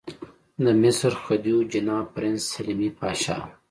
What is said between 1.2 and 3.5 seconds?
خدیو جناب پرنس حلمي پاشا.